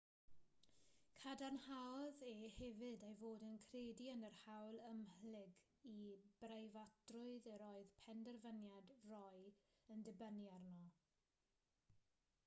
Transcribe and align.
cadarnhaodd 1.23 2.23
e 2.29 2.31
hefyd 2.43 2.79
ei 3.07 3.17
fod 3.19 3.43
yn 3.49 3.59
credu 3.65 4.07
yn 4.13 4.25
yr 4.31 4.39
hawl 4.45 4.79
ymhlyg 4.87 5.59
i 5.91 5.95
breifatrwydd 6.45 7.51
yr 7.57 7.65
oedd 7.69 7.93
penderfyniad 8.07 8.93
roe 9.13 9.47
yn 9.97 10.05
dibynnu 10.11 10.51
arno 10.59 10.89